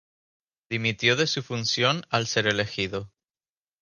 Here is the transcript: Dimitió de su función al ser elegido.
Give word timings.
Dimitió 0.71 1.15
de 1.15 1.27
su 1.27 1.43
función 1.43 2.07
al 2.09 2.25
ser 2.25 2.47
elegido. 2.47 3.11